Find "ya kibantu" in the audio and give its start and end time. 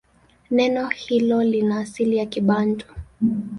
2.17-2.85